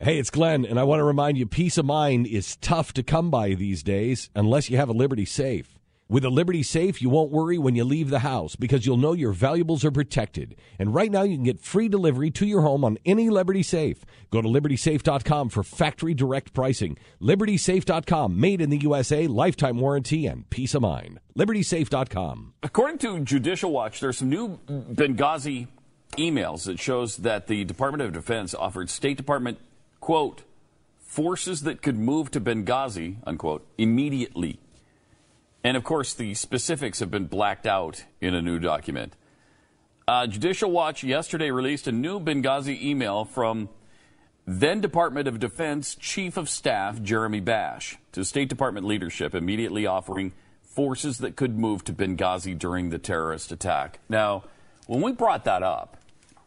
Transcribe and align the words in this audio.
Hey, 0.00 0.20
it's 0.20 0.30
Glenn, 0.30 0.64
and 0.64 0.78
I 0.78 0.84
want 0.84 1.00
to 1.00 1.04
remind 1.04 1.38
you 1.38 1.44
peace 1.44 1.76
of 1.76 1.84
mind 1.84 2.28
is 2.28 2.54
tough 2.58 2.92
to 2.92 3.02
come 3.02 3.32
by 3.32 3.54
these 3.54 3.82
days 3.82 4.30
unless 4.36 4.70
you 4.70 4.76
have 4.76 4.88
a 4.88 4.92
Liberty 4.92 5.24
Safe. 5.24 5.76
With 6.08 6.24
a 6.24 6.30
Liberty 6.30 6.62
Safe, 6.62 7.02
you 7.02 7.08
won't 7.08 7.32
worry 7.32 7.58
when 7.58 7.74
you 7.74 7.82
leave 7.82 8.08
the 8.08 8.20
house 8.20 8.54
because 8.54 8.86
you'll 8.86 8.96
know 8.96 9.12
your 9.12 9.32
valuables 9.32 9.84
are 9.84 9.90
protected. 9.90 10.54
And 10.78 10.94
right 10.94 11.10
now, 11.10 11.22
you 11.22 11.34
can 11.34 11.42
get 11.42 11.58
free 11.58 11.88
delivery 11.88 12.30
to 12.30 12.46
your 12.46 12.62
home 12.62 12.84
on 12.84 12.98
any 13.04 13.28
Liberty 13.28 13.64
Safe. 13.64 14.04
Go 14.30 14.40
to 14.40 14.46
libertysafe.com 14.46 15.48
for 15.48 15.64
factory 15.64 16.14
direct 16.14 16.52
pricing. 16.52 16.96
Libertysafe.com, 17.20 18.38
made 18.38 18.60
in 18.60 18.70
the 18.70 18.78
USA, 18.78 19.26
lifetime 19.26 19.80
warranty, 19.80 20.26
and 20.26 20.48
peace 20.48 20.76
of 20.76 20.82
mind. 20.82 21.18
Libertysafe.com. 21.36 22.54
According 22.62 22.98
to 22.98 23.18
Judicial 23.24 23.72
Watch, 23.72 23.98
there's 23.98 24.18
some 24.18 24.28
new 24.28 24.60
Benghazi 24.68 25.66
emails 26.12 26.66
that 26.66 26.78
shows 26.78 27.16
that 27.16 27.48
the 27.48 27.64
Department 27.64 28.04
of 28.04 28.12
Defense 28.12 28.54
offered 28.54 28.90
State 28.90 29.16
Department 29.16 29.58
quote, 30.08 30.42
forces 31.00 31.64
that 31.64 31.82
could 31.82 31.98
move 31.98 32.30
to 32.30 32.40
Benghazi, 32.40 33.16
unquote, 33.26 33.66
immediately. 33.76 34.58
And 35.62 35.76
of 35.76 35.84
course, 35.84 36.14
the 36.14 36.32
specifics 36.32 37.00
have 37.00 37.10
been 37.10 37.26
blacked 37.26 37.66
out 37.66 38.06
in 38.18 38.34
a 38.34 38.40
new 38.40 38.58
document. 38.58 39.12
Uh, 40.06 40.26
Judicial 40.26 40.70
Watch 40.70 41.04
yesterday 41.04 41.50
released 41.50 41.86
a 41.88 41.92
new 41.92 42.18
Benghazi 42.20 42.80
email 42.80 43.26
from 43.26 43.68
then 44.46 44.80
Department 44.80 45.28
of 45.28 45.40
Defense 45.40 45.94
Chief 45.94 46.38
of 46.38 46.48
Staff 46.48 47.02
Jeremy 47.02 47.40
Bash 47.40 47.98
to 48.12 48.24
State 48.24 48.48
Department 48.48 48.86
leadership, 48.86 49.34
immediately 49.34 49.84
offering 49.84 50.32
forces 50.62 51.18
that 51.18 51.36
could 51.36 51.58
move 51.58 51.84
to 51.84 51.92
Benghazi 51.92 52.58
during 52.58 52.88
the 52.88 52.98
terrorist 52.98 53.52
attack. 53.52 53.98
Now, 54.08 54.44
when 54.86 55.02
we 55.02 55.12
brought 55.12 55.44
that 55.44 55.62
up 55.62 55.98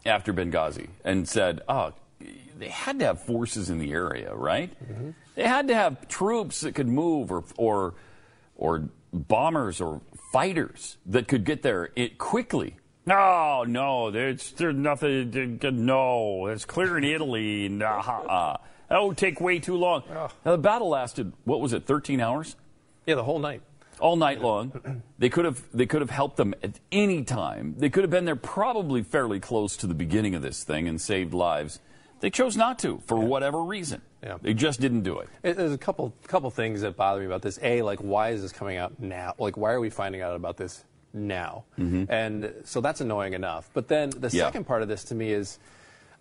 after 0.03 0.33
Benghazi 0.33 0.87
and 1.05 1.29
said, 1.29 1.61
oh, 1.69 1.93
they 2.61 2.69
had 2.69 2.99
to 2.99 3.05
have 3.05 3.19
forces 3.23 3.71
in 3.71 3.79
the 3.79 3.91
area, 3.91 4.35
right? 4.35 4.71
Mm-hmm. 4.83 5.09
They 5.33 5.47
had 5.47 5.67
to 5.69 5.73
have 5.73 6.07
troops 6.07 6.61
that 6.61 6.75
could 6.75 6.87
move, 6.87 7.31
or 7.31 7.43
or 7.57 7.95
or 8.55 8.89
bombers 9.11 9.81
or 9.81 10.01
fighters 10.31 10.97
that 11.07 11.27
could 11.27 11.43
get 11.43 11.63
there 11.63 11.89
it 11.95 12.19
quickly. 12.19 12.77
No, 13.07 13.63
no, 13.67 14.11
there's 14.11 14.51
there's 14.51 14.75
nothing. 14.75 15.59
No, 15.63 16.45
it's 16.45 16.65
clear 16.65 16.99
in 16.99 17.03
Italy. 17.03 17.67
Nah, 17.67 18.57
that 18.89 19.03
would 19.03 19.17
take 19.17 19.41
way 19.41 19.57
too 19.57 19.75
long. 19.75 20.03
Oh. 20.11 20.29
Now 20.45 20.51
the 20.51 20.59
battle 20.59 20.89
lasted. 20.89 21.33
What 21.43 21.61
was 21.61 21.73
it? 21.73 21.87
13 21.87 22.21
hours. 22.21 22.55
Yeah, 23.07 23.15
the 23.15 23.23
whole 23.23 23.39
night. 23.39 23.63
All 23.99 24.17
night 24.17 24.39
long. 24.39 25.01
They 25.17 25.29
could 25.29 25.45
have 25.45 25.63
they 25.73 25.87
could 25.87 26.01
have 26.01 26.11
helped 26.11 26.37
them 26.37 26.53
at 26.61 26.79
any 26.91 27.23
time. 27.23 27.73
They 27.79 27.89
could 27.89 28.03
have 28.03 28.11
been 28.11 28.25
there 28.25 28.35
probably 28.35 29.01
fairly 29.01 29.39
close 29.39 29.75
to 29.77 29.87
the 29.87 29.95
beginning 29.95 30.35
of 30.35 30.43
this 30.43 30.63
thing 30.63 30.87
and 30.87 31.01
saved 31.01 31.33
lives. 31.33 31.79
They 32.21 32.29
chose 32.29 32.55
not 32.55 32.79
to 32.79 33.01
for 33.05 33.17
yeah. 33.17 33.25
whatever 33.25 33.63
reason. 33.63 34.01
Yeah. 34.23 34.37
They 34.41 34.53
just 34.53 34.79
didn't 34.79 35.01
do 35.01 35.19
it. 35.19 35.29
it. 35.43 35.57
There's 35.57 35.73
a 35.73 35.77
couple 35.77 36.13
couple 36.27 36.49
things 36.51 36.81
that 36.81 36.95
bother 36.95 37.19
me 37.19 37.25
about 37.25 37.41
this. 37.41 37.59
A, 37.61 37.81
like 37.81 37.99
why 37.99 38.29
is 38.29 38.41
this 38.41 38.51
coming 38.51 38.77
out 38.77 38.99
now? 38.99 39.33
Like 39.37 39.57
why 39.57 39.71
are 39.71 39.79
we 39.79 39.89
finding 39.89 40.21
out 40.21 40.35
about 40.35 40.57
this 40.57 40.83
now? 41.13 41.65
Mm-hmm. 41.77 42.05
And 42.09 42.53
so 42.63 42.79
that's 42.79 43.01
annoying 43.01 43.33
enough. 43.33 43.69
But 43.73 43.87
then 43.87 44.11
the 44.11 44.29
yeah. 44.29 44.45
second 44.45 44.65
part 44.65 44.81
of 44.81 44.87
this 44.87 45.03
to 45.05 45.15
me 45.15 45.31
is 45.31 45.59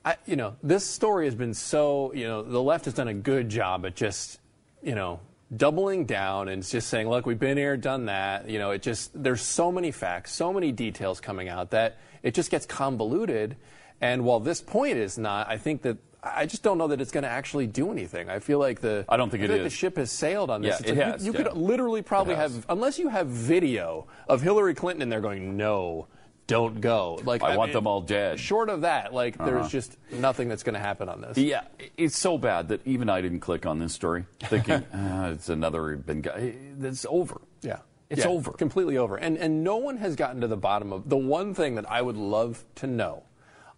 I, 0.05 0.17
you 0.27 0.37
know, 0.37 0.57
this 0.63 0.87
story 0.87 1.27
has 1.27 1.35
been 1.35 1.53
so, 1.53 2.13
you 2.15 2.27
know, 2.27 2.43
the 2.43 2.63
left 2.63 2.87
has 2.87 2.95
done 2.95 3.09
a 3.09 3.15
good 3.15 3.51
job 3.51 3.85
at 3.85 3.95
just, 3.95 4.41
you 4.83 4.95
know, 4.95 5.21
doubling 5.55 6.07
down 6.07 6.49
and 6.49 6.65
just 6.65 6.89
saying, 6.89 7.09
look, 7.09 7.27
we've 7.27 7.39
been 7.39 7.59
here, 7.59 7.77
done 7.77 8.07
that. 8.07 8.49
You 8.49 8.59
know, 8.59 8.71
it 8.71 8.83
just, 8.83 9.11
there's 9.21 9.43
so 9.43 9.71
many 9.71 9.91
facts, 9.91 10.33
so 10.33 10.53
many 10.53 10.73
details 10.73 11.21
coming 11.21 11.49
out 11.49 11.71
that 11.73 11.99
it 12.23 12.35
just 12.35 12.51
gets 12.51 12.65
convoluted. 12.65 13.57
And 14.01 14.25
while 14.25 14.41
this 14.41 14.61
point 14.61 14.97
is 14.97 15.19
not, 15.19 15.49
I 15.49 15.59
think 15.59 15.83
that 15.83 15.99
I 16.23 16.47
just 16.47 16.63
don't 16.63 16.79
know 16.79 16.89
that 16.89 17.01
it's 17.01 17.11
going 17.11 17.23
to 17.25 17.31
actually 17.31 17.67
do 17.67 17.91
anything. 17.91 18.29
I 18.29 18.41
feel 18.41 18.59
like 18.59 18.81
the 18.81 19.05
I 19.09 19.17
don't 19.17 19.31
think 19.31 19.43
I 19.43 19.47
it. 19.47 19.51
Like 19.51 19.63
the 19.63 19.71
ship 19.71 19.97
has 19.97 20.11
sailed 20.11 20.51
on 20.51 20.63
this. 20.63 20.81
Yeah, 20.81 20.91
it 20.91 20.97
like 20.97 21.07
has, 21.07 21.27
you, 21.27 21.33
you 21.33 21.39
yeah. 21.39 21.45
could 21.45 21.57
literally 21.57 22.03
probably 22.03 22.35
have 22.35 22.67
unless 22.69 22.99
you 22.99 23.09
have 23.09 23.29
video 23.29 24.07
of 24.29 24.43
Hillary 24.43 24.75
Clinton 24.75 25.03
in 25.03 25.09
there 25.09 25.21
going 25.21 25.57
no. 25.57 26.09
Don't 26.47 26.81
go. 26.81 27.21
Like 27.23 27.45
I, 27.45 27.53
I 27.53 27.57
want 27.57 27.69
mean, 27.69 27.75
them 27.75 27.87
all 27.87 28.01
dead. 28.01 28.41
Short 28.41 28.71
of 28.71 28.81
that, 28.81 29.15
like 29.15 29.39
uh-huh. 29.39 29.49
there's 29.49 29.69
just 29.71 29.97
nothing 30.11 30.49
that's 30.49 30.65
going 30.65 30.75
to 30.75 30.81
happen 30.81 31.09
on 31.09 31.21
this. 31.21 31.39
Yeah, 31.39 31.63
it's 31.97 32.19
so 32.19 32.39
bad 32.39 32.69
that 32.69 32.85
even 32.85 33.09
I 33.09 33.21
didn't 33.21 33.39
click 33.39 33.67
on 33.67 33.79
this 33.79 33.93
story, 33.93 34.25
thinking 34.41 34.85
ah, 34.93 35.29
it's 35.29 35.49
another 35.49 35.97
Benghazi. 35.97 36.83
It's 36.83 37.07
over. 37.09 37.41
Yeah. 37.63 37.79
It's 38.09 38.25
yeah, 38.25 38.31
over. 38.31 38.51
Completely 38.51 38.99
over. 38.99 39.17
And 39.17 39.39
and 39.39 39.63
no 39.63 39.77
one 39.77 39.99
has 39.99 40.17
gotten 40.17 40.41
to 40.41 40.49
the 40.49 40.57
bottom 40.57 40.93
of 40.93 41.09
the 41.09 41.17
one 41.17 41.55
thing 41.55 41.77
that 41.77 41.89
I 41.89 42.03
would 42.03 42.17
love 42.17 42.65
to 42.77 42.89
know 42.89 43.23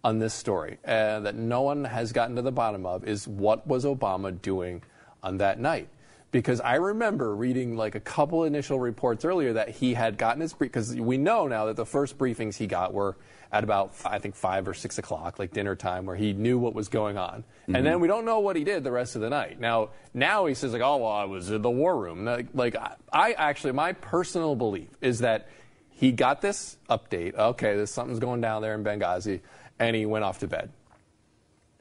on 0.03 0.19
this 0.19 0.33
story 0.33 0.77
uh, 0.85 1.21
that 1.21 1.35
no 1.35 1.61
one 1.61 1.85
has 1.85 2.11
gotten 2.11 2.35
to 2.35 2.41
the 2.41 2.51
bottom 2.51 2.85
of 2.85 3.07
is 3.07 3.27
what 3.27 3.65
was 3.65 3.85
Obama 3.85 4.39
doing 4.41 4.83
on 5.21 5.37
that 5.37 5.59
night? 5.59 5.87
Because 6.31 6.59
I 6.59 6.75
remember 6.75 7.35
reading 7.35 7.77
like 7.77 7.95
a 7.95 7.99
couple 7.99 8.43
initial 8.43 8.79
reports 8.79 9.23
earlier 9.23 9.53
that 9.53 9.69
he 9.69 9.93
had 9.93 10.17
gotten 10.17 10.41
his 10.41 10.51
brief, 10.53 10.71
because 10.71 10.95
we 10.95 11.17
know 11.17 11.47
now 11.47 11.65
that 11.65 11.75
the 11.75 11.85
first 11.85 12.17
briefings 12.17 12.57
he 12.57 12.65
got 12.65 12.91
were 12.91 13.15
at 13.51 13.63
about, 13.63 13.93
I 14.03 14.17
think, 14.17 14.33
five 14.33 14.67
or 14.67 14.73
six 14.73 14.97
o'clock, 14.97 15.37
like 15.37 15.53
dinner 15.53 15.75
time, 15.75 16.07
where 16.07 16.15
he 16.15 16.33
knew 16.33 16.57
what 16.57 16.73
was 16.73 16.89
going 16.89 17.19
on. 17.19 17.43
Mm-hmm. 17.43 17.75
And 17.75 17.85
then 17.85 17.99
we 17.99 18.07
don't 18.07 18.25
know 18.25 18.39
what 18.39 18.55
he 18.55 18.63
did 18.63 18.83
the 18.83 18.91
rest 18.91 19.15
of 19.15 19.21
the 19.21 19.29
night. 19.29 19.59
Now, 19.59 19.89
now 20.11 20.47
he 20.47 20.55
says, 20.55 20.73
like, 20.73 20.81
oh, 20.81 20.97
well, 20.97 21.11
I 21.11 21.25
was 21.25 21.51
in 21.51 21.61
the 21.61 21.69
war 21.69 21.95
room. 21.95 22.25
Like, 22.25 22.47
like 22.55 22.75
I 23.11 23.33
actually, 23.33 23.73
my 23.73 23.93
personal 23.93 24.55
belief 24.55 24.89
is 25.01 25.19
that 25.19 25.49
he 25.91 26.11
got 26.11 26.41
this 26.41 26.77
update. 26.89 27.35
Okay, 27.35 27.75
there's 27.75 27.91
something's 27.91 28.19
going 28.19 28.41
down 28.41 28.63
there 28.63 28.73
in 28.73 28.83
Benghazi 28.83 29.41
and 29.83 29.95
he 29.95 30.05
went 30.05 30.23
off 30.23 30.39
to 30.39 30.47
bed 30.47 30.71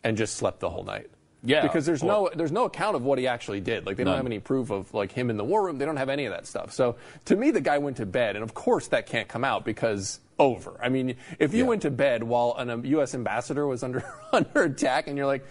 and 0.04 0.16
just 0.16 0.36
slept 0.36 0.60
the 0.60 0.70
whole 0.70 0.84
night. 0.84 1.10
Yeah, 1.44 1.62
because 1.62 1.86
there's 1.86 2.04
no 2.04 2.30
there's 2.34 2.52
no 2.52 2.66
account 2.66 2.94
of 2.94 3.02
what 3.02 3.18
he 3.18 3.26
actually 3.26 3.60
did. 3.60 3.84
Like 3.84 3.96
they 3.96 4.04
don't 4.04 4.16
have 4.16 4.26
any 4.26 4.38
proof 4.38 4.70
of 4.70 4.94
like 4.94 5.10
him 5.10 5.28
in 5.28 5.36
the 5.36 5.44
war 5.44 5.64
room. 5.64 5.76
They 5.76 5.84
don't 5.84 5.96
have 5.96 6.08
any 6.08 6.24
of 6.26 6.32
that 6.32 6.46
stuff. 6.46 6.72
So 6.72 6.96
to 7.24 7.34
me, 7.34 7.50
the 7.50 7.60
guy 7.60 7.78
went 7.78 7.96
to 7.96 8.06
bed, 8.06 8.36
and 8.36 8.44
of 8.44 8.54
course 8.54 8.88
that 8.88 9.06
can't 9.06 9.26
come 9.26 9.42
out 9.42 9.64
because 9.64 10.20
over. 10.38 10.78
I 10.80 10.88
mean, 10.88 11.16
if 11.40 11.52
you 11.52 11.64
yeah. 11.64 11.68
went 11.68 11.82
to 11.82 11.90
bed 11.90 12.22
while 12.22 12.54
an, 12.58 12.70
a 12.70 12.78
U.S. 12.88 13.14
ambassador 13.14 13.66
was 13.66 13.82
under 13.84 14.04
under 14.32 14.62
attack, 14.62 15.08
and 15.08 15.16
you're 15.16 15.26
like, 15.26 15.44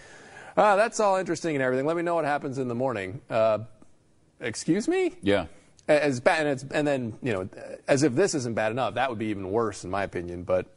ah, 0.56 0.78
that's 0.78 1.02
all 1.02 1.18
interesting 1.18 1.56
and 1.56 1.64
everything. 1.64 1.86
Let 1.86 1.98
me 1.98 2.04
know 2.04 2.16
what 2.16 2.26
happens 2.26 2.58
in 2.58 2.70
the 2.70 2.76
morning. 2.76 3.20
Uh, 3.30 3.60
excuse 4.40 4.88
me? 4.88 5.14
Yeah. 5.22 5.48
As 5.90 6.22
bad, 6.22 6.48
and, 6.48 6.72
and 6.74 6.88
then 6.88 7.18
you 7.22 7.34
know, 7.34 7.50
as 7.86 8.04
if 8.04 8.16
this 8.16 8.34
isn't 8.34 8.56
bad 8.56 8.72
enough, 8.72 8.94
that 8.94 9.10
would 9.10 9.20
be 9.20 9.26
even 9.26 9.52
worse 9.52 9.84
in 9.84 9.90
my 9.90 10.04
opinion. 10.04 10.44
But 10.44 10.68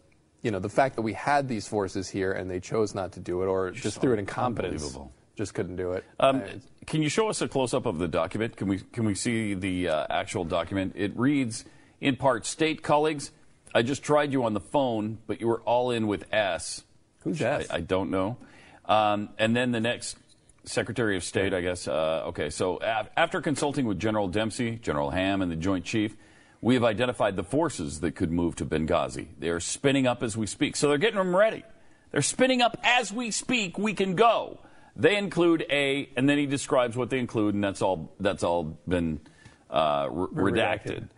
you 0.45 0.51
know, 0.51 0.59
the 0.61 0.69
fact 0.69 0.97
that 0.97 1.03
we 1.03 1.15
had 1.15 1.49
these 1.49 1.67
forces 1.67 2.09
here 2.09 2.31
and 2.31 2.49
they 2.51 2.61
chose 2.61 2.95
not 2.95 3.13
to 3.13 3.21
do 3.21 3.43
it 3.43 3.47
or 3.47 3.71
just 3.71 4.01
through 4.01 4.13
an 4.13 4.19
incompetence 4.21 4.97
just 5.37 5.55
couldn't 5.55 5.77
do 5.77 5.93
it. 5.93 6.05
Um, 6.21 6.43
can 6.87 7.03
you 7.03 7.09
show 7.09 7.29
us 7.29 7.41
a 7.41 7.49
close 7.49 7.75
up 7.75 7.87
of 7.87 7.99
the 7.99 8.07
document? 8.07 8.57
Can 8.57 8.69
we 8.69 8.79
can 8.79 9.05
we 9.05 9.15
see 9.15 9.55
the 9.55 9.89
uh, 9.89 10.07
actual 10.11 10.45
document? 10.45 10.93
It 10.95 11.17
reads 11.17 11.65
in 12.01 12.17
part, 12.17 12.47
"State 12.47 12.83
colleagues, 12.83 13.33
I 13.75 13.83
just 13.83 14.03
tried 14.05 14.33
you 14.33 14.45
on 14.45 14.53
the 14.53 14.61
phone, 14.61 15.19
but 15.27 15.41
you 15.41 15.49
were 15.49 15.61
all 15.63 15.91
in 15.91 16.07
with 16.07 16.33
S." 16.33 16.85
Who's 17.21 17.41
S? 17.41 17.67
I, 17.71 17.77
I 17.77 17.81
don't 17.81 18.11
know. 18.11 18.37
Um, 18.85 19.31
and 19.39 19.57
then 19.57 19.73
the 19.73 19.81
next 19.81 20.19
Secretary 20.65 21.17
of 21.17 21.25
State, 21.25 21.55
I 21.55 21.63
guess. 21.63 21.89
Uh, 21.89 22.25
okay, 22.27 22.51
so 22.51 22.77
af- 22.77 23.09
after 23.17 23.41
consulting 23.41 23.87
with 23.87 23.99
General 23.99 24.29
Dempsey, 24.29 24.77
General 24.77 25.11
Ham, 25.11 25.41
and 25.41 25.51
the 25.51 25.57
Joint 25.57 25.87
Chief, 25.87 26.15
we 26.65 26.73
have 26.73 26.83
identified 26.83 27.37
the 27.37 27.45
forces 27.45 28.01
that 28.01 28.13
could 28.13 28.33
move 28.33 28.57
to 28.57 28.65
Benghazi. 28.65 29.27
They 29.39 29.51
are 29.51 29.61
spinning 29.61 30.07
up 30.07 30.23
as 30.23 30.35
we 30.35 30.47
speak. 30.47 30.77
So 30.77 30.89
they're 30.89 30.97
getting 30.97 31.19
them 31.19 31.37
ready. 31.37 31.63
They're 32.11 32.23
spinning 32.23 32.63
up 32.63 32.79
as 32.83 33.13
we 33.13 33.33
speak. 33.33 33.77
We 33.77 33.93
can 33.93 34.15
go. 34.15 34.61
They 34.97 35.19
include 35.19 35.67
a, 35.69 36.09
and 36.17 36.27
then 36.27 36.39
he 36.39 36.47
describes 36.47 36.97
what 36.97 37.11
they 37.11 37.19
include, 37.19 37.55
and 37.55 37.63
that's 37.63 37.83
all. 37.83 38.15
That's 38.19 38.43
all 38.43 38.79
been 38.89 39.21
uh, 39.69 40.09
re- 40.11 40.53
redacted. 40.53 40.87
redacted. 40.87 41.09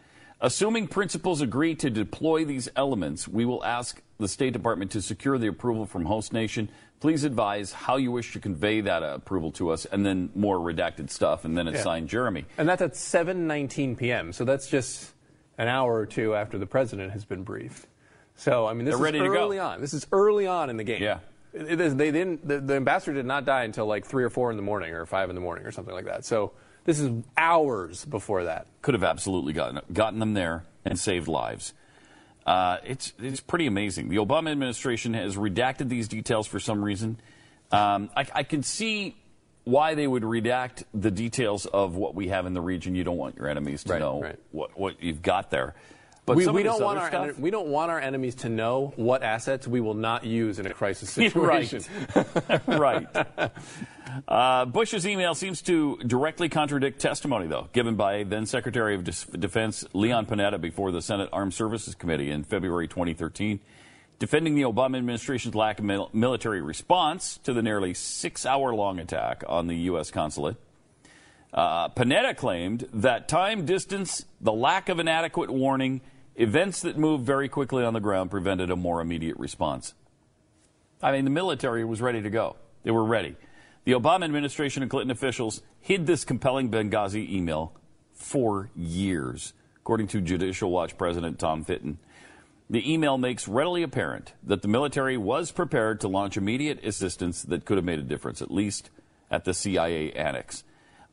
Assuming 0.41 0.89
principals 0.89 1.41
agree 1.41 1.77
to 1.77 1.91
deploy 1.91 2.45
these 2.45 2.69
elements, 2.75 3.29
we 3.29 3.45
will 3.45 3.65
ask 3.65 4.03
the 4.19 4.27
State 4.27 4.53
Department 4.53 4.91
to 4.93 5.01
secure 5.01 5.39
the 5.39 5.47
approval 5.47 5.87
from 5.87 6.07
host 6.07 6.33
nation. 6.33 6.69
Please 6.99 7.23
advise 7.23 7.73
how 7.73 7.97
you 7.99 8.11
wish 8.11 8.33
to 8.33 8.41
convey 8.41 8.81
that 8.81 9.05
approval 9.05 9.53
to 9.53 9.71
us, 9.71 9.85
and 9.85 10.05
then 10.05 10.31
more 10.35 10.59
redacted 10.59 11.09
stuff, 11.09 11.45
and 11.45 11.57
then 11.57 11.69
it's 11.69 11.77
yeah. 11.77 11.85
signed 11.85 12.09
Jeremy. 12.09 12.47
And 12.59 12.69
that's 12.69 12.83
at 12.83 12.95
7:19 12.95 13.97
p.m. 13.97 14.33
So 14.33 14.45
that's 14.45 14.69
just 14.69 15.13
an 15.59 15.69
hour 15.69 15.95
or 15.95 16.07
two 16.07 16.35
after 16.35 16.59
the 16.59 16.67
president 16.67 17.13
has 17.13 17.25
been 17.25 17.43
briefed. 17.43 17.87
So 18.37 18.67
I 18.67 18.75
mean, 18.75 18.85
this 18.85 18.99
They're 18.99 19.15
is 19.15 19.23
early 19.23 19.59
on. 19.59 19.81
This 19.81 19.95
is 19.95 20.07
early 20.13 20.47
on 20.47 20.71
in 20.71 20.77
the 20.77 20.85
game. 20.85 21.03
Yeah. 21.03 21.19
It 21.53 21.77
they 21.97 22.11
didn't. 22.11 22.47
The, 22.47 22.61
the, 22.61 22.75
ambassador 22.75 23.15
did 23.15 23.25
not 23.25 23.47
die 23.47 23.65
until 23.65 23.87
like 23.87 24.05
three 24.05 24.25
or 24.25 24.31
four 24.31 24.51
in 24.51 24.59
the 24.59 24.63
morning, 24.63 24.93
or 24.93 25.07
five 25.07 25.31
in 25.31 25.35
the 25.35 25.41
morning, 25.41 25.65
or 25.65 25.73
something 25.73 25.95
like 25.95 26.05
that. 26.05 26.27
So 26.27 26.53
this 26.85 27.01
is 27.01 27.11
hours 27.37 28.05
before 28.05 28.45
that. 28.45 28.67
Could 28.83 28.93
have 28.93 29.05
absolutely 29.05 29.55
gotten 29.55 29.81
gotten 29.91 30.19
them 30.19 30.35
there 30.35 30.65
and 30.85 30.99
saved 30.99 31.29
lives. 31.29 31.73
Uh, 32.45 32.77
it's 32.85 33.15
it's 33.19 33.41
pretty 33.41 33.67
amazing. 33.67 34.11
The 34.11 34.17
Obama 34.17 34.53
administration 34.53 35.15
has 35.15 35.37
redacted 35.37 35.89
these 35.89 36.09
details 36.09 36.47
for 36.47 36.61
some 36.61 36.85
reason. 36.85 37.19
Um, 37.73 38.11
I, 38.15 38.27
I 38.35 38.43
can 38.43 38.63
see 38.63 39.17
why 39.67 39.97
they 39.97 40.07
would 40.07 40.23
redact 40.23 40.85
the 40.95 41.11
details 41.11 41.67
of 41.67 41.97
what 41.97 42.15
we 42.15 42.29
have 42.29 42.47
in 42.47 42.55
the 42.55 42.61
region. 42.61 42.95
You 42.95 43.03
don't 43.03 43.17
want 43.17 43.37
your 43.37 43.49
enemies 43.49 43.83
to 43.85 43.95
right, 43.95 43.99
know 43.99 44.23
right. 44.23 44.39
What, 44.53 44.79
what 44.79 45.03
you've 45.03 45.23
got 45.23 45.51
there. 45.51 45.75
But 46.25 46.37
we, 46.37 46.47
we 46.47 46.63
don't 46.63 46.83
want 46.83 46.99
our 47.01 47.09
stuff- 47.09 47.29
ene- 47.31 47.41
we 47.41 47.51
don't 47.51 47.67
want 47.69 47.91
our 47.91 48.01
enemies 48.01 48.37
to 48.37 48.49
know 48.49 48.93
what 48.95 49.25
assets 49.25 49.67
we 49.67 49.81
will 49.81 49.95
not 49.95 50.25
use 50.25 50.61
in 50.61 50.67
a 50.67 50.73
crisis 50.73 51.11
situation. 51.13 51.83
right. 52.69 53.07
Uh, 54.29 54.65
Bash's 54.67 55.05
email 55.05 55.35
seems 55.35 55.63
to 55.63 55.99
directly 55.99 56.49
contradict 56.49 57.01
testimony, 57.01 57.49
though, 57.49 57.69
given 57.73 57.97
by 57.97 58.23
then 58.23 58.47
Secretary 58.47 58.95
of 58.95 59.03
Defense 59.05 59.85
Leon 59.93 60.27
Panetta 60.27 60.61
before 60.61 60.93
the 60.93 61.03
Senate 61.03 61.29
Armed 61.33 61.55
Services 61.55 61.97
Committee 61.97 62.31
in 62.31 62.45
February 62.45 62.87
2013, 62.87 63.59
defending 64.19 64.55
the 64.55 64.63
Obama 64.63 64.97
administration's 64.97 65.55
lack 65.55 65.79
of 65.79 65.85
mil- 65.85 66.11
military 66.13 66.61
response 66.61 67.39
to 67.45 67.53
the 67.53 67.63
nearly 67.63 67.95
six 67.95 68.47
hour 68.47 68.75
long 68.75 68.99
attack 68.99 69.45
on 69.49 69.67
the 69.67 69.77
U.S. 69.77 70.11
consulate. 70.11 70.57
Uh, 71.53 71.89
Panetta 71.89 72.37
claimed 72.37 72.89
that 72.93 73.29
time, 73.29 73.65
distance, 73.65 74.25
the 74.41 74.53
lack 74.53 74.89
of 74.89 74.99
an 74.99 75.09
adequate 75.09 75.51
warning, 75.51 76.01
events 76.35 76.83
that 76.83 76.99
moved 76.99 77.25
very 77.25 77.49
quickly 77.49 77.85
on 77.85 77.95
the 77.95 78.01
ground 78.01 78.31
prevented 78.31 78.71
a 78.71 78.77
more 78.77 79.01
immediate 79.01 79.39
response. 79.39 79.95
I 81.03 81.13
mean, 81.13 81.25
the 81.25 81.31
military 81.31 81.85
was 81.85 82.01
ready 82.01 82.23
to 82.23 82.31
go. 82.31 82.57
They 82.83 82.91
were 82.91 83.05
ready. 83.05 83.37
The 83.85 83.93
Obama 83.93 84.25
administration 84.25 84.83
and 84.83 84.91
Clinton 84.91 85.11
officials 85.11 85.63
hid 85.81 86.07
this 86.07 86.25
compelling 86.25 86.71
Benghazi 86.71 87.31
email 87.31 87.73
for 88.13 88.71
years, 88.75 89.53
according 89.77 90.09
to 90.09 90.21
Judicial 90.21 90.71
Watch 90.71 90.99
President 90.99 91.39
Tom 91.39 91.65
Fitton. 91.65 91.99
The 92.69 92.93
email 92.93 93.17
makes 93.17 93.47
readily 93.47 93.83
apparent 93.83 94.33
that 94.43 94.63
the 94.63 94.69
military 94.69 95.17
was 95.17 95.53
prepared 95.53 96.01
to 96.01 96.09
launch 96.09 96.37
immediate 96.37 96.85
assistance 96.85 97.43
that 97.43 97.65
could 97.65 97.77
have 97.77 97.85
made 97.85 98.01
a 98.01 98.03
difference, 98.03 98.43
at 98.43 98.51
least 98.51 98.91
at 99.31 99.45
the 99.45 99.55
CIA 99.55 100.13
annex. 100.13 100.65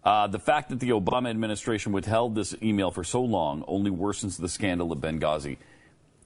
Uh, 0.03 0.27
the 0.27 0.39
fact 0.39 0.69
that 0.69 0.79
the 0.79 0.89
Obama 0.89 1.29
administration 1.29 1.91
withheld 1.91 2.35
this 2.35 2.55
email 2.61 2.91
for 2.91 3.03
so 3.03 3.21
long 3.21 3.63
only 3.67 3.91
worsens 3.91 4.39
the 4.39 4.49
scandal 4.49 4.91
of 4.91 4.99
Benghazi. 4.99 5.57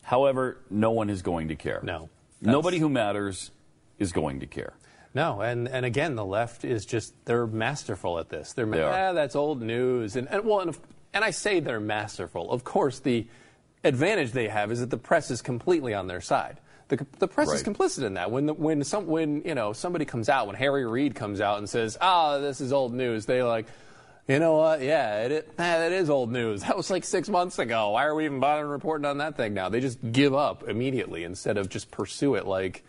However, 0.01 0.57
no 0.69 0.91
one 0.91 1.09
is 1.09 1.21
going 1.21 1.49
to 1.49 1.55
care. 1.55 1.81
No. 1.83 2.09
Nobody 2.41 2.79
who 2.79 2.89
matters 2.89 3.51
is 3.99 4.11
going 4.13 4.39
to 4.39 4.47
care. 4.47 4.73
No, 5.13 5.41
and, 5.41 5.67
and 5.67 5.85
again, 5.85 6.15
the 6.15 6.25
left 6.25 6.63
is 6.63 6.85
just, 6.85 7.13
they're 7.25 7.47
masterful 7.47 8.19
at 8.19 8.29
this. 8.29 8.53
They're, 8.53 8.65
They 8.65 8.81
ah, 8.81 9.13
that's 9.13 9.35
old 9.35 9.61
news. 9.61 10.15
And, 10.15 10.27
and 10.29 10.45
well, 10.45 10.61
and, 10.61 10.77
and 11.13 11.23
I 11.25 11.31
say 11.31 11.59
they're 11.59 11.79
masterful. 11.79 12.51
Of 12.51 12.63
course, 12.63 12.99
the 12.99 13.27
advantage 13.83 14.31
they 14.31 14.47
have 14.47 14.71
is 14.71 14.79
that 14.79 14.89
the 14.89 14.97
press 14.97 15.31
is 15.31 15.41
completely 15.41 15.93
on 15.93 16.07
their 16.07 16.21
side. 16.21 16.59
The, 16.89 17.05
the 17.19 17.27
press 17.27 17.51
is 17.51 17.63
complicit 17.63 18.03
in 18.03 18.13
that. 18.13 18.31
When, 18.31 18.45
the, 18.45 18.53
when, 18.53 18.83
some, 18.83 19.07
when 19.07 19.41
you 19.43 19.55
know, 19.55 19.73
somebody 19.73 20.05
comes 20.05 20.29
out, 20.29 20.47
when 20.47 20.55
Harry 20.55 20.85
Reid 20.85 21.15
comes 21.15 21.41
out 21.41 21.57
and 21.57 21.69
says, 21.69 21.97
ah, 21.99 22.37
this 22.37 22.61
is 22.61 22.71
old 22.71 22.93
news, 22.93 23.25
they 23.25 23.43
like, 23.43 23.65
you 24.27 24.39
know 24.39 24.55
what? 24.57 24.81
Yeah, 24.81 25.23
it, 25.23 25.31
it, 25.31 25.57
that 25.57 25.91
is 25.91 26.09
old 26.09 26.31
news. 26.31 26.61
That 26.67 26.77
was 26.77 26.89
like 26.89 27.03
six 27.03 27.27
months 27.27 27.59
ago. 27.59 27.91
Why 27.91 28.05
are 28.05 28.15
we 28.15 28.25
even 28.25 28.39
bothering 28.39 28.69
reporting 28.69 29.05
on 29.05 29.17
that 29.17 29.35
thing 29.35 29.53
now? 29.53 29.69
They 29.69 29.81
just 29.81 29.99
give 30.11 30.33
up 30.33 30.67
immediately 30.67 31.23
instead 31.23 31.57
of 31.57 31.69
just 31.69 31.91
pursue 31.91 32.35
it 32.35 32.45
like, 32.45 32.85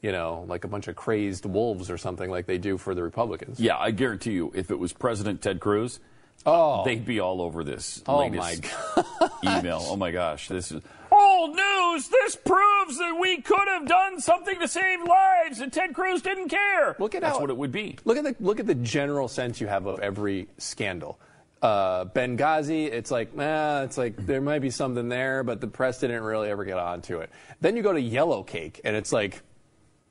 you 0.00 0.12
know, 0.12 0.44
like 0.48 0.64
a 0.64 0.68
bunch 0.68 0.88
of 0.88 0.96
crazed 0.96 1.44
wolves 1.44 1.90
or 1.90 1.98
something 1.98 2.30
like 2.30 2.46
they 2.46 2.58
do 2.58 2.78
for 2.78 2.94
the 2.94 3.02
Republicans. 3.02 3.58
Yeah, 3.58 3.76
I 3.78 3.90
guarantee 3.90 4.32
you, 4.32 4.52
if 4.54 4.70
it 4.70 4.78
was 4.78 4.92
President 4.92 5.42
Ted 5.42 5.60
Cruz, 5.60 6.00
Oh. 6.46 6.84
they'd 6.84 7.04
be 7.04 7.20
all 7.20 7.42
over 7.42 7.62
this 7.64 8.02
Oh, 8.06 8.18
latest 8.18 8.64
email. 9.44 9.80
Oh 9.82 9.96
my 9.96 10.10
gosh, 10.10 10.48
this 10.48 10.72
is 10.72 10.82
old 11.12 11.54
news. 11.54 12.08
This 12.08 12.36
proves 12.36 12.98
that 12.98 13.18
we 13.20 13.42
could 13.42 13.68
have 13.68 13.86
done 13.86 14.20
something 14.20 14.58
to 14.58 14.66
save 14.68 15.00
lives, 15.02 15.60
and 15.60 15.72
Ted 15.72 15.94
Cruz 15.94 16.22
didn't 16.22 16.48
care. 16.48 16.96
Look 16.98 17.14
at 17.14 17.20
That's 17.22 17.36
how- 17.36 17.40
what 17.42 17.50
it 17.50 17.56
would 17.56 17.72
be. 17.72 17.98
Look 18.04 18.16
at 18.16 18.24
the 18.24 18.34
look 18.40 18.58
at 18.60 18.66
the 18.66 18.74
general 18.74 19.28
sense 19.28 19.60
you 19.60 19.66
have 19.66 19.86
of 19.86 20.00
every 20.00 20.48
scandal. 20.58 21.18
Uh, 21.62 22.06
Benghazi, 22.06 22.86
it's 22.86 23.10
like, 23.10 23.36
eh, 23.38 23.82
it's 23.82 23.98
like 23.98 24.16
there 24.24 24.40
might 24.40 24.60
be 24.60 24.70
something 24.70 25.10
there, 25.10 25.44
but 25.44 25.60
the 25.60 25.66
press 25.66 26.00
didn't 26.00 26.22
really 26.22 26.48
ever 26.48 26.64
get 26.64 26.78
onto 26.78 27.18
it. 27.18 27.28
Then 27.60 27.76
you 27.76 27.82
go 27.82 27.92
to 27.92 28.00
Yellow 28.00 28.42
Cake, 28.42 28.80
and 28.82 28.96
it's 28.96 29.12
like, 29.12 29.42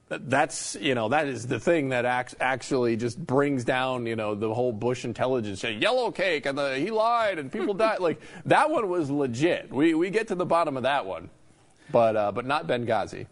that's 0.09 0.75
you 0.81 0.95
know 0.95 1.09
that 1.09 1.27
is 1.27 1.45
the 1.47 1.59
thing 1.59 1.89
that 1.89 2.05
act- 2.05 2.35
actually 2.39 2.97
just 2.97 3.23
brings 3.23 3.63
down 3.63 4.05
you 4.05 4.15
know 4.15 4.35
the 4.35 4.53
whole 4.53 4.73
Bush 4.73 5.05
intelligence. 5.05 5.63
Yellow 5.63 6.11
Cake, 6.11 6.45
and 6.45 6.57
the, 6.57 6.77
he 6.77 6.89
lied, 6.89 7.37
and 7.37 7.51
people 7.51 7.73
died. 7.75 7.99
Like 7.99 8.19
that 8.45 8.69
one 8.71 8.89
was 8.89 9.09
legit. 9.11 9.71
We 9.71 9.93
we 9.93 10.09
get 10.09 10.27
to 10.29 10.35
the 10.35 10.45
bottom 10.45 10.77
of 10.77 10.83
that 10.83 11.05
one, 11.05 11.29
but 11.91 12.15
uh, 12.15 12.31
but 12.31 12.45
not 12.45 12.67
Benghazi. 12.67 13.27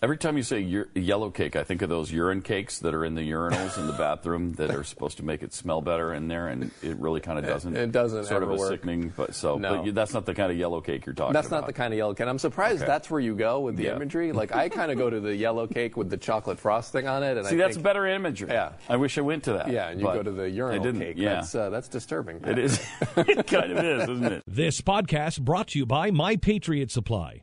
Every 0.00 0.16
time 0.16 0.36
you 0.36 0.44
say 0.44 0.62
ur- 0.74 0.88
yellow 0.94 1.28
cake, 1.30 1.56
I 1.56 1.64
think 1.64 1.82
of 1.82 1.88
those 1.88 2.12
urine 2.12 2.40
cakes 2.40 2.78
that 2.80 2.94
are 2.94 3.04
in 3.04 3.16
the 3.16 3.28
urinals 3.28 3.76
in 3.78 3.88
the 3.88 3.92
bathroom 3.94 4.52
that 4.52 4.70
are 4.70 4.84
supposed 4.84 5.16
to 5.16 5.24
make 5.24 5.42
it 5.42 5.52
smell 5.52 5.80
better 5.82 6.14
in 6.14 6.28
there, 6.28 6.46
and 6.46 6.70
it 6.82 6.96
really 6.98 7.20
kind 7.20 7.36
of 7.36 7.44
doesn't. 7.44 7.76
it 7.76 7.90
doesn't 7.90 8.26
Sort 8.26 8.42
ever 8.42 8.52
of 8.52 8.58
a 8.58 8.60
work. 8.60 8.70
sickening, 8.70 9.12
but 9.16 9.34
so. 9.34 9.58
No. 9.58 9.76
But 9.78 9.86
you, 9.86 9.92
that's 9.92 10.14
not 10.14 10.24
the 10.24 10.34
kind 10.34 10.52
of 10.52 10.56
yellow 10.58 10.80
cake 10.80 11.04
you're 11.04 11.14
talking 11.16 11.30
about. 11.30 11.32
That's 11.32 11.48
about. 11.48 11.60
not 11.62 11.66
the 11.66 11.72
kind 11.72 11.92
of 11.92 11.98
yellow 11.98 12.14
cake. 12.14 12.28
I'm 12.28 12.38
surprised 12.38 12.78
Okay. 12.82 12.86
that's 12.86 13.10
where 13.10 13.20
you 13.20 13.34
go 13.34 13.58
with 13.60 13.76
the 13.76 13.84
Yeah. 13.84 13.96
imagery. 13.96 14.30
Like 14.30 14.54
I 14.54 14.68
kind 14.68 14.92
of 14.92 14.98
go 14.98 15.10
to 15.10 15.18
the 15.18 15.34
yellow 15.34 15.66
cake 15.66 15.96
with 15.96 16.10
the 16.10 16.16
chocolate 16.16 16.60
frosting 16.60 17.08
on 17.08 17.24
it. 17.24 17.36
And 17.36 17.44
See, 17.48 17.56
I 17.56 17.58
that's 17.58 17.74
think, 17.74 17.84
better 17.84 18.06
imagery. 18.06 18.50
Yeah. 18.52 18.74
I 18.88 18.96
wish 18.96 19.18
I 19.18 19.22
went 19.22 19.42
to 19.44 19.54
that. 19.54 19.68
Yeah, 19.72 19.88
and 19.88 20.00
you 20.00 20.06
go 20.06 20.22
to 20.22 20.30
the 20.30 20.44
I 20.44 20.46
urinal 20.46 20.82
didn't. 20.84 21.00
cake. 21.00 21.14
Yeah. 21.18 21.34
That's 21.34 21.54
uh, 21.56 21.70
that's 21.70 21.88
disturbing. 21.88 22.40
it 22.46 22.56
is. 22.58 22.78
it 23.16 23.46
kind 23.48 23.72
of 23.72 23.84
is, 23.84 24.02
isn't 24.08 24.24
it? 24.32 24.42
This 24.46 24.80
podcast 24.80 25.40
brought 25.40 25.68
to 25.68 25.78
you 25.80 25.86
by 25.86 26.12
My 26.12 26.36
Patriot 26.36 26.92
Supply. 26.92 27.42